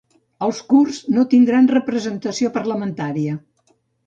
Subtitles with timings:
[0.45, 3.39] Els kurds no tindran representació parlamentària